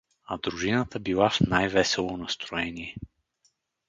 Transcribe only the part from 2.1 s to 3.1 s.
настроение.